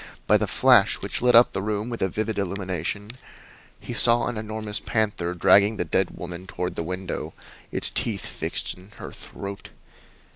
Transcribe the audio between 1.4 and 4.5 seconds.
the room with a vivid illumination, he saw an